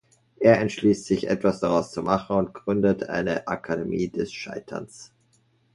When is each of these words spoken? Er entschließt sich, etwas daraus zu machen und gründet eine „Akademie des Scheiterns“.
Er 0.39 0.59
entschließt 0.59 1.05
sich, 1.05 1.27
etwas 1.29 1.59
daraus 1.59 1.91
zu 1.91 2.01
machen 2.01 2.35
und 2.35 2.55
gründet 2.55 3.03
eine 3.07 3.47
„Akademie 3.47 4.07
des 4.09 4.33
Scheiterns“. 4.33 5.11